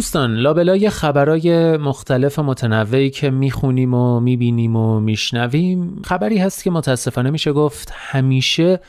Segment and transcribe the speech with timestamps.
[0.00, 7.30] دوستان لابلای خبرای مختلف متنوعی که می‌خونیم و می‌بینیم و میشنویم خبری هست که متاسفانه
[7.30, 8.80] میشه گفت همیشه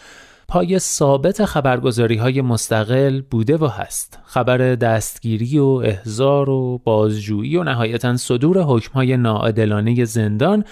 [0.48, 4.20] پای ثابت خبرگزاری های مستقل بوده و هست.
[4.26, 10.64] خبر دستگیری و احضار و بازجویی و نهایتا صدور حکم های ناعادلانه زندان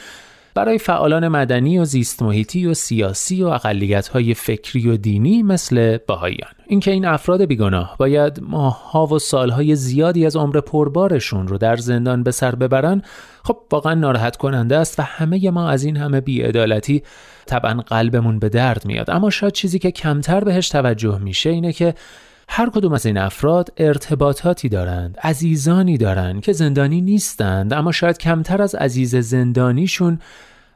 [0.59, 5.97] برای فعالان مدنی و زیست محیطی و سیاسی و اقلیت های فکری و دینی مثل
[5.97, 6.51] بهاییان.
[6.67, 12.23] اینکه این افراد بیگناه باید ماهها و سالهای زیادی از عمر پربارشون رو در زندان
[12.23, 13.01] به سر ببرن
[13.43, 17.03] خب واقعا ناراحت کننده است و همه ما از این همه بیعدالتی
[17.45, 19.09] طبعا قلبمون به درد میاد.
[19.09, 21.93] اما شاید چیزی که کمتر بهش توجه میشه اینه که
[22.51, 28.61] هر کدوم از این افراد ارتباطاتی دارند عزیزانی دارند که زندانی نیستند اما شاید کمتر
[28.61, 30.19] از عزیز زندانیشون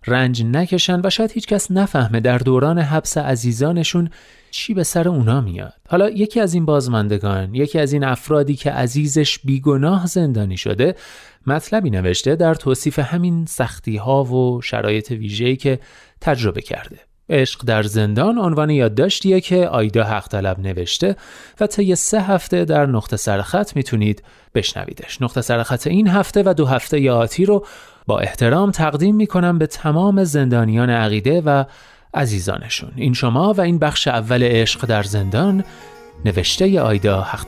[0.08, 4.09] رنج نکشن و شاید هیچکس نفهمه در دوران حبس عزیزانشون
[4.52, 5.73] چی به سر اونا میاد.
[5.90, 10.96] حالا یکی از این بازماندگان یکی از این افرادی که عزیزش بیگناه زندانی شده
[11.48, 15.80] مطلبی نوشته در توصیف همین سختی ها و شرایط ویژه‌ای که
[16.22, 17.00] تجربه کرده.
[17.34, 21.16] عشق در زندان عنوان یادداشتیه که آیدا حق طلب نوشته
[21.59, 24.23] و طی سه هفته در نقطه سرخط می‌تونید
[24.56, 25.22] بشنویدش.
[25.22, 27.66] نقطه سرخط این هفته و دو هفته آتی رو
[28.08, 31.64] با احترام تقدیم می‌کنم به تمام زندانیان عقیده و
[32.14, 32.92] عزیزانشون.
[32.95, 35.64] این شما و این بخش اول عشق در زندان
[36.25, 37.45] نوشته آیدا حق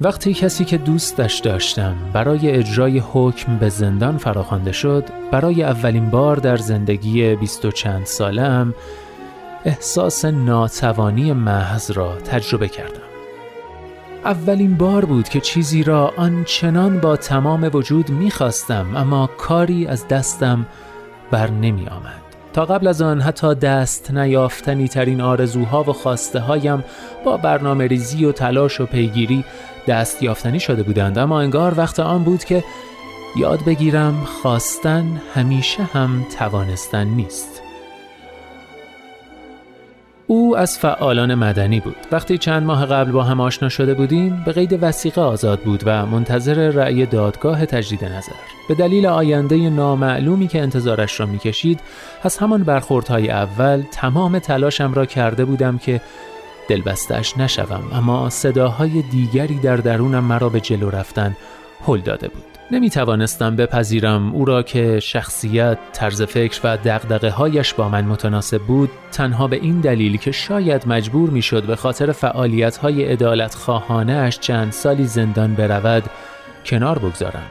[0.00, 6.36] وقتی کسی که دوستش داشتم برای اجرای حکم به زندان فراخوانده شد برای اولین بار
[6.36, 8.74] در زندگی بیست و چند سالم
[9.64, 13.08] احساس ناتوانی محض را تجربه کردم.
[14.24, 20.66] اولین بار بود که چیزی را آنچنان با تمام وجود می‌خواستم اما کاری از دستم
[21.30, 22.22] بر نمی آمد
[22.52, 26.84] تا قبل از آن حتی دست نیافتنی ترین آرزوها و خواسته هایم
[27.24, 29.44] با برنامه ریزی و تلاش و پیگیری
[29.88, 32.64] دست یافتنی شده بودند اما انگار وقت آن بود که
[33.36, 37.62] یاد بگیرم خواستن همیشه هم توانستن نیست.
[40.26, 41.96] او از فعالان مدنی بود.
[42.12, 46.06] وقتی چند ماه قبل با هم آشنا شده بودیم به قید وسیقه آزاد بود و
[46.06, 48.32] منتظر رأی دادگاه تجدید نظر.
[48.68, 51.80] به دلیل آینده نامعلومی که انتظارش را می‌کشید
[52.22, 56.00] از همان برخوردهای اول تمام تلاشم را کرده بودم که
[56.68, 61.36] دلبستش نشوم اما صداهای دیگری در درونم مرا به جلو رفتن
[61.86, 67.74] هل داده بود نمی توانستم بپذیرم او را که شخصیت، طرز فکر و دقدقه هایش
[67.74, 72.12] با من متناسب بود تنها به این دلیل که شاید مجبور می شد به خاطر
[72.12, 73.56] فعالیت های ادالت
[74.40, 76.04] چند سالی زندان برود
[76.66, 77.46] کنار بگذارم.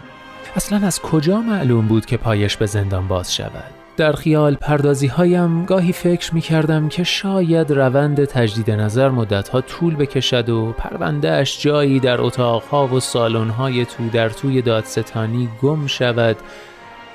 [0.55, 5.65] اصلا از کجا معلوم بود که پایش به زندان باز شود؟ در خیال پردازی هایم
[5.65, 11.99] گاهی فکر می کردم که شاید روند تجدید نظر مدتها طول بکشد و پروندهش جایی
[11.99, 16.37] در اتاقها و سالن‌های تو در توی دادستانی گم شود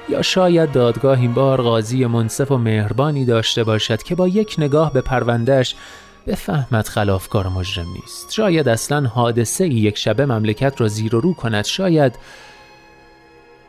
[0.08, 4.92] یا شاید دادگاه این بار قاضی منصف و مهربانی داشته باشد که با یک نگاه
[4.92, 5.74] به پروندهش
[6.26, 8.32] بفهمد خلافکار مجرم نیست.
[8.32, 11.64] شاید اصلا حادثه یک شبه مملکت را زیر و رو کند.
[11.64, 12.18] شاید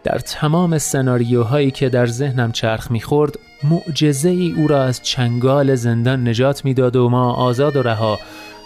[0.03, 6.27] در تمام سناریوهایی که در ذهنم چرخ می‌خورد معجزه ای او را از چنگال زندان
[6.27, 8.19] نجات می‌داد و ما آزاد و رها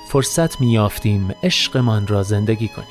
[0.10, 2.88] فرصت میافتیم عشقمان را زندگی کنیم.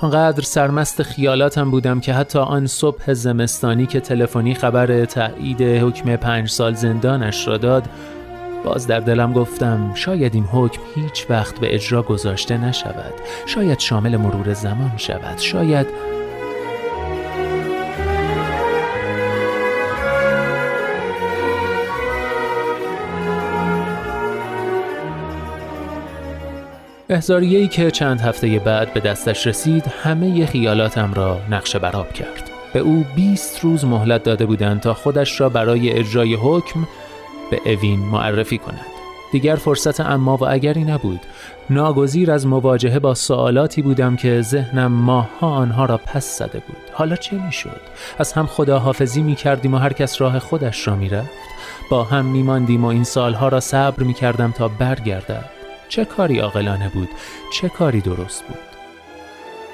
[0.00, 6.48] آنقدر سرمست خیالاتم بودم که حتی آن صبح زمستانی که تلفنی خبر تایید حکم پنج
[6.50, 7.88] سال زندانش را داد
[8.64, 13.14] باز در دلم گفتم شاید این حکم هیچ وقت به اجرا گذاشته نشود.
[13.46, 15.38] شاید شامل مرور زمان شود.
[15.38, 15.86] شاید
[27.08, 32.50] احزاریه‌ای که چند هفته بعد به دستش رسید همه خیالاتم را نقشه براب کرد.
[32.72, 36.86] به او 20 روز مهلت داده بودند تا خودش را برای اجرای حکم
[37.50, 38.86] به اوین معرفی کند.
[39.32, 41.20] دیگر فرصت اما و اگری نبود.
[41.70, 46.76] ناگزیر از مواجهه با سوالاتی بودم که ذهنم ماها آنها را پس زده بود.
[46.92, 47.80] حالا چه می‌شد؟
[48.18, 51.30] از هم خداحافظی می کردیم و هر کس راه خودش را می‌رفت.
[51.90, 55.55] با هم میماندیم و این سالها را صبر می کردم تا برگردد.
[55.88, 57.08] چه کاری عاقلانه بود؟
[57.52, 58.76] چه کاری درست بود؟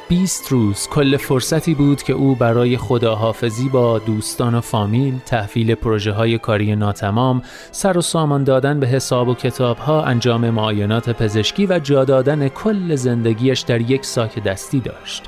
[0.08, 6.12] بیست روز کل فرصتی بود که او برای خداحافظی با دوستان و فامیل تحویل پروژه
[6.12, 11.66] های کاری ناتمام سر و سامان دادن به حساب و کتاب ها انجام معاینات پزشکی
[11.66, 15.24] و جا دادن کل زندگیش در یک ساک دستی داشت.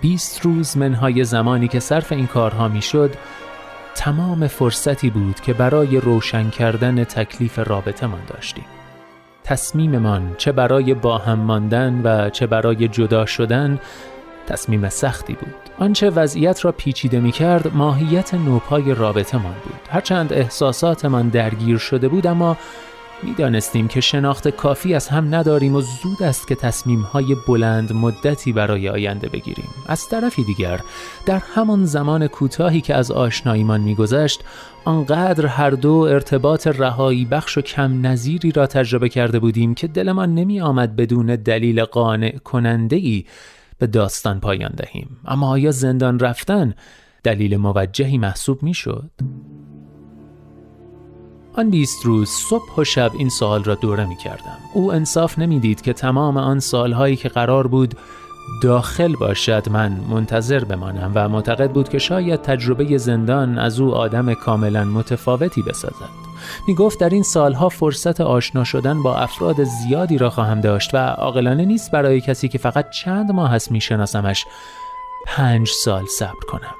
[0.00, 3.14] بیست روز منهای زمانی که صرف این کارها می‌شد
[3.94, 8.64] تمام فرصتی بود که برای روشن کردن تکلیف رابطه من داشتیم.
[9.44, 13.78] تصمیممان چه برای با هم ماندن و چه برای جدا شدن
[14.46, 15.54] تصمیم سختی بود.
[15.78, 19.80] آنچه وضعیت را پیچیده می کرد ماهیت نوپای رابطه من بود.
[19.90, 22.56] هرچند احساساتمان درگیر شده بود اما
[23.24, 28.52] می‌دانستیم که شناخت کافی از هم نداریم و زود است که تصمیم های بلند مدتی
[28.52, 30.80] برای آینده بگیریم از طرفی دیگر
[31.26, 34.44] در همان زمان کوتاهی که از آشناییمان میگذشت
[34.84, 40.34] آنقدر هر دو ارتباط رهایی بخش و کم نظیری را تجربه کرده بودیم که دلمان
[40.34, 43.24] نمی آمد بدون دلیل قانع کننده ای
[43.78, 46.74] به داستان پایان دهیم اما آیا زندان رفتن
[47.22, 49.10] دلیل موجهی محسوب می شد؟
[51.56, 54.58] آن بیست روز صبح و شب این سوال را دوره می کردم.
[54.72, 57.94] او انصاف نمی‌دید که تمام آن سالهایی که قرار بود
[58.62, 64.34] داخل باشد من منتظر بمانم و معتقد بود که شاید تجربه زندان از او آدم
[64.34, 66.24] کاملا متفاوتی بسازد.
[66.68, 70.98] می گفت در این سالها فرصت آشنا شدن با افراد زیادی را خواهم داشت و
[70.98, 74.46] عاقلانه نیست برای کسی که فقط چند ماه هست میشناسمش
[75.26, 76.74] پنج سال صبر کنم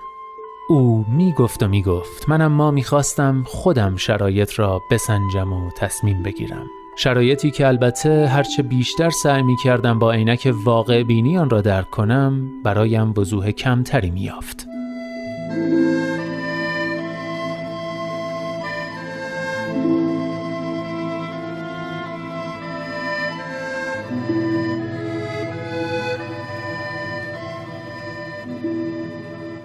[0.69, 5.70] او می گفت و می گفت من اما می خواستم خودم شرایط را بسنجم و
[5.70, 6.66] تصمیم بگیرم.
[6.96, 11.90] شرایطی که البته هرچه بیشتر سعی می کردم با عینک واقع بینی آن را درک
[11.90, 14.31] کنم برایم وضوح کمتری می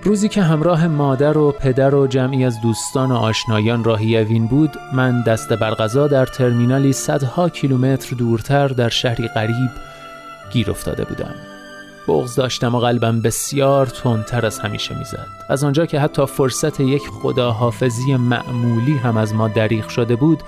[0.09, 4.77] روزی که همراه مادر و پدر و جمعی از دوستان و آشنایان راهی اوین بود
[4.93, 9.69] من دست برغذا در ترمینالی صدها کیلومتر دورتر در شهری غریب
[10.51, 11.35] گیر افتاده بودم.
[12.07, 15.27] بغز داشتم و قلبم بسیار تندتر از همیشه می‌زد.
[15.49, 20.43] از آنجا که حتی فرصت یک خداحافظی معمولی هم از ما دریغ شده بود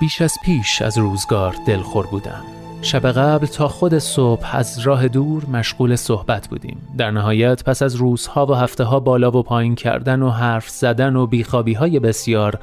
[0.00, 2.59] بیش از پیش از روزگار دلخور بودم.
[2.82, 6.78] شب قبل تا خود صبح از راه دور مشغول صحبت بودیم.
[6.98, 11.16] در نهایت پس از روزها و هفته ها بالا و پایین کردن و حرف زدن
[11.16, 12.58] و بیخوابی های بسیار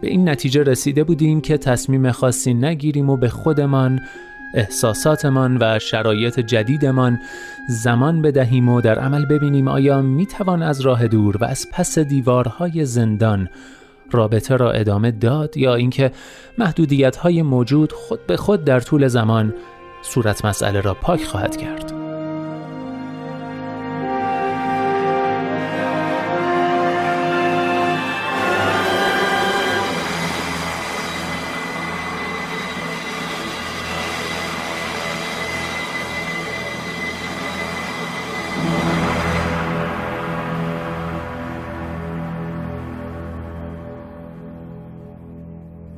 [0.00, 4.00] به این نتیجه رسیده بودیم که تصمیم خاصی نگیریم و به خودمان
[4.54, 7.20] احساساتمان و شرایط جدیدمان
[7.68, 12.84] زمان بدهیم و در عمل ببینیم آیا می‌توان از راه دور و از پس دیوارهای
[12.84, 13.48] زندان
[14.14, 16.12] رابطه را ادامه داد یا اینکه
[16.58, 19.54] محدودیت های موجود خود به خود در طول زمان
[20.02, 21.99] صورت مسئله را پاک خواهد کرد.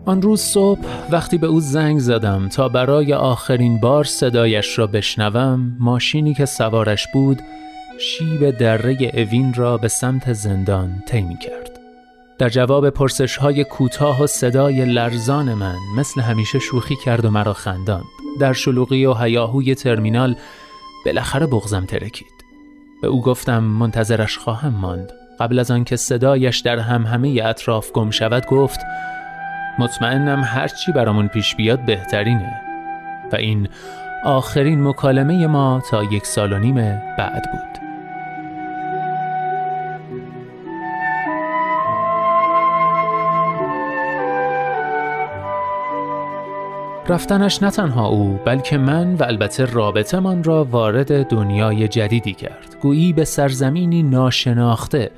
[0.04, 0.80] آن روز صبح
[1.10, 7.06] وقتی به او زنگ زدم تا برای آخرین بار صدایش را بشنوم ماشینی که سوارش
[7.12, 7.42] بود
[7.98, 11.72] شیب دره اوین را به سمت زندان طی کرد
[12.38, 17.52] در جواب پرسش های کوتاه و صدای لرزان من مثل همیشه شوخی کرد و مرا
[17.52, 18.04] خنداند.
[18.40, 20.36] در شلوغی و هیاهوی ترمینال
[21.06, 22.44] بالاخره بغزم ترکید.
[23.02, 25.12] به او گفتم منتظرش خواهم ماند.
[25.40, 28.80] قبل از آنکه صدایش در هم همه اطراف گم شود گفت
[29.78, 32.60] مطمئنم هرچی برامون پیش بیاد بهترینه.
[33.32, 33.68] و این
[34.24, 36.74] آخرین مکالمه ما تا یک سال و نیم
[37.18, 37.82] بعد بود.
[47.08, 52.76] رفتنش نه تنها او بلکه من و البته رابطه من را وارد دنیای جدیدی کرد.
[52.82, 55.10] گویی به سرزمینی ناشناخته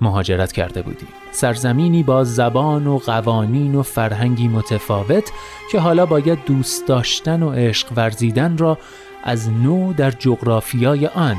[0.00, 5.32] مهاجرت کرده بودیم سرزمینی با زبان و قوانین و فرهنگی متفاوت
[5.70, 8.78] که حالا باید دوست داشتن و عشق ورزیدن را
[9.24, 11.36] از نو در جغرافیای آن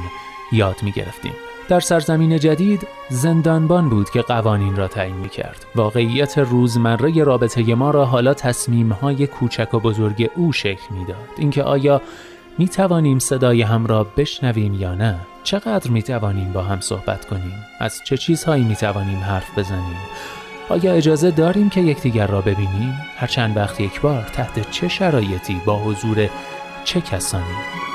[0.51, 1.33] یاد می گرفتیم
[1.69, 5.65] در سرزمین جدید زندانبان بود که قوانین را تعیین می کرد.
[5.75, 11.27] واقعیت روزمره رابطه ما را حالا تصمیم های کوچک و بزرگ او شکل می‌داد.
[11.37, 12.01] اینکه آیا
[12.57, 17.65] می توانیم صدای هم را بشنویم یا نه؟ چقدر می توانیم با هم صحبت کنیم؟
[17.79, 19.97] از چه چیزهایی می توانیم حرف بزنیم؟
[20.69, 25.61] آیا اجازه داریم که یکدیگر را ببینیم؟ هر چند وقت یک بار تحت چه شرایطی
[25.65, 26.29] با حضور
[26.83, 27.88] چه کسانی؟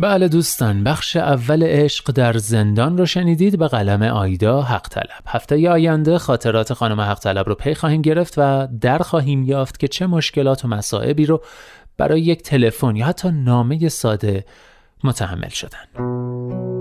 [0.00, 3.58] بله دوستان بخش اول عشق در زندان رو شنیدید.
[3.58, 8.34] به قلم آیدا حق طلب هفته آینده خاطرات خانم حق طلب رو پی خواهیم گرفت
[8.36, 11.42] و در خواهیم یافت که چه مشکلات و مصائبی رو
[11.96, 14.44] برای یک تلفن یا حتی نامه ساده
[15.04, 16.77] متحمل شدن.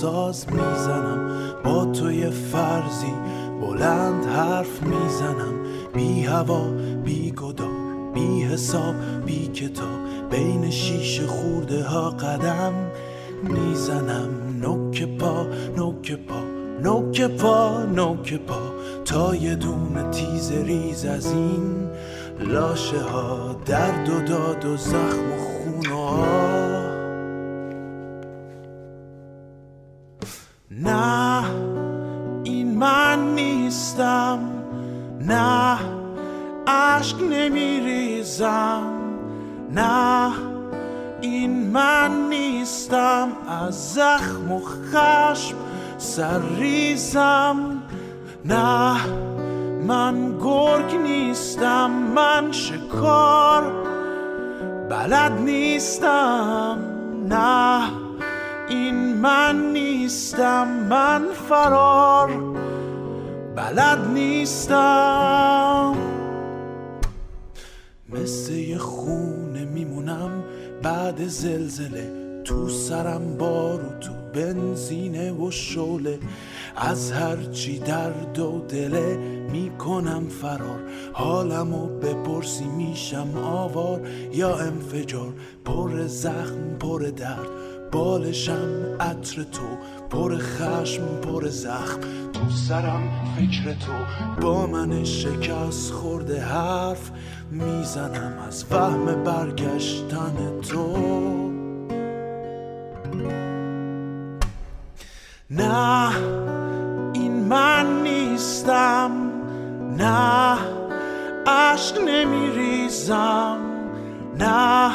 [0.00, 1.30] ساز می‌زنم.
[1.64, 3.14] با توی فرضی
[3.60, 5.54] بلند حرف می‌زنم.
[5.94, 6.70] بی هوا
[7.04, 7.68] بی گدار
[8.14, 8.94] بی حساب
[9.26, 10.30] بی کتاب.
[10.30, 12.72] بین شیش خورده ها قدم
[13.42, 14.28] می‌زنم.
[14.60, 15.46] نوک پا
[15.76, 16.40] نوک پا
[16.82, 18.60] نوک پا نوک پا.
[19.04, 21.90] تا یه دونه تیز ریز از این
[22.40, 23.56] لاشه ها.
[23.66, 26.49] درد و داد و زخم و خون و نه
[37.00, 38.82] عشق نمیریزم.
[39.74, 40.32] نه
[41.20, 43.28] این من نیستم.
[43.48, 45.56] از زخم و خشم
[45.98, 47.82] سرریزم
[48.44, 49.06] نه
[49.86, 51.90] من گرگ نیستم.
[51.90, 53.72] من شکار
[54.90, 56.78] بلد نیستم.
[57.28, 57.82] نه
[58.68, 60.66] این من نیستم.
[60.68, 62.30] من فرار
[63.56, 65.99] بلد نیستم.
[68.12, 70.44] مثل یه خونه میمونم
[70.82, 72.20] بعد زلزله.
[72.44, 76.18] تو سرم بارو تو بنزینه و شوله
[76.76, 79.16] از هرچی درد و دله
[79.52, 80.80] می‌کنم فرار.
[81.12, 84.00] حالمو بپرسی میشم آوار.
[84.32, 85.32] یا انفجار
[85.64, 87.48] پر زخم پر درد.
[87.92, 89.62] بالشم عطر تو
[90.10, 92.00] پر خشم پر زخم.
[92.40, 93.02] تو سرم
[93.36, 93.92] فکر تو
[94.40, 97.10] با من شکست خورده حرف
[97.50, 100.96] می‌زنم از فهم برگشتن تو.
[105.50, 106.10] نه
[107.12, 109.10] این من نیستم
[109.98, 110.58] نه
[111.46, 113.58] عشق نمیریزم
[114.38, 114.90] نه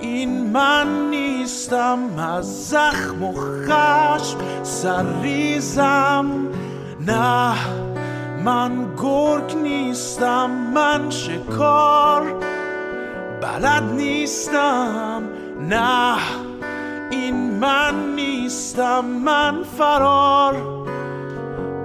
[0.00, 6.47] این من نیستم از زخم و خشم سرریزم
[7.08, 7.54] نه
[8.44, 12.34] من گرگ نیستم من شکار
[13.42, 15.22] بلد نیستم
[15.60, 16.16] نه
[17.10, 20.54] این من نیستم من فرار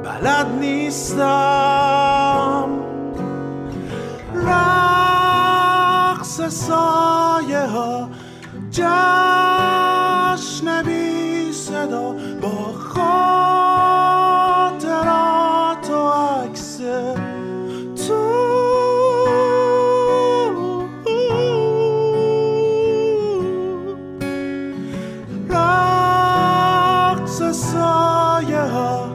[0.04, 2.70] بلد نیستم.
[4.36, 8.10] رقص سایه ها
[8.72, 12.13] جشن بی صدا
[28.44, 29.14] سایه ها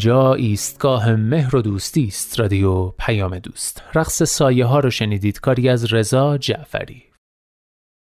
[0.00, 3.82] اینجا ایستگاه مهر و دوستی است رادیو پیام دوست.
[3.94, 5.40] رقص سایه ها رو شنیدید.
[5.40, 7.09] کاری از رضا جعفری.